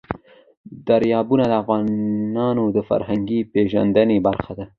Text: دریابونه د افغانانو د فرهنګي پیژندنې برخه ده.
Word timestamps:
دریابونه 0.87 1.45
د 1.47 1.53
افغانانو 1.61 2.63
د 2.75 2.77
فرهنګي 2.89 3.39
پیژندنې 3.53 4.17
برخه 4.27 4.51
ده. 4.57 4.65